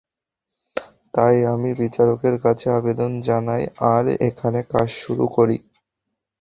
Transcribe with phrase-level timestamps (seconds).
[1.13, 3.63] তাই আমি বিচারকের কাছে আবেদন জানাই
[3.91, 5.57] আর এখানে কাজ শুরু করি।